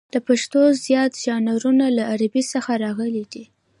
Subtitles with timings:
[0.13, 3.43] د پښتو زیات ژانرونه له عربي څخه راغلي دي.